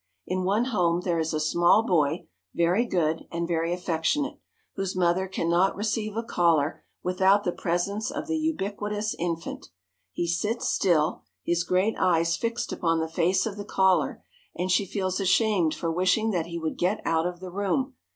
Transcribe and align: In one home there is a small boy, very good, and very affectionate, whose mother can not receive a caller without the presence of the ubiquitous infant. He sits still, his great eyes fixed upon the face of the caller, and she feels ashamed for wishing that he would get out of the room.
In 0.25 0.43
one 0.45 0.65
home 0.65 1.01
there 1.01 1.19
is 1.19 1.31
a 1.31 1.39
small 1.39 1.83
boy, 1.83 2.25
very 2.55 2.85
good, 2.87 3.27
and 3.31 3.47
very 3.47 3.71
affectionate, 3.71 4.39
whose 4.73 4.95
mother 4.95 5.27
can 5.27 5.47
not 5.47 5.75
receive 5.75 6.17
a 6.17 6.23
caller 6.23 6.83
without 7.03 7.43
the 7.43 7.51
presence 7.51 8.09
of 8.09 8.25
the 8.25 8.35
ubiquitous 8.39 9.15
infant. 9.19 9.67
He 10.11 10.25
sits 10.25 10.69
still, 10.69 11.21
his 11.43 11.63
great 11.63 11.95
eyes 11.99 12.35
fixed 12.35 12.73
upon 12.73 12.99
the 12.99 13.07
face 13.07 13.45
of 13.45 13.57
the 13.57 13.63
caller, 13.63 14.23
and 14.55 14.71
she 14.71 14.87
feels 14.87 15.19
ashamed 15.19 15.75
for 15.75 15.91
wishing 15.91 16.31
that 16.31 16.47
he 16.47 16.57
would 16.57 16.79
get 16.79 17.01
out 17.05 17.27
of 17.27 17.39
the 17.39 17.51
room. 17.51 17.93